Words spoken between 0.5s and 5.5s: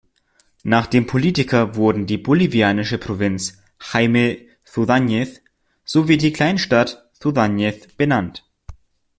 Nach dem Politiker wurden die bolivianische Provinz Jaime Zudáñez